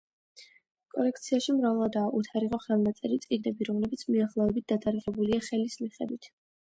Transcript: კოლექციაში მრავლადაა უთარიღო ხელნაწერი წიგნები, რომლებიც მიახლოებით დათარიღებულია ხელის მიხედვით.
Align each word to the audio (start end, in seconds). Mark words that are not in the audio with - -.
კოლექციაში 0.93 1.53
მრავლადაა 1.57 2.07
უთარიღო 2.19 2.59
ხელნაწერი 2.63 3.19
წიგნები, 3.25 3.67
რომლებიც 3.69 4.05
მიახლოებით 4.15 4.65
დათარიღებულია 4.73 5.39
ხელის 5.49 5.77
მიხედვით. 5.83 6.31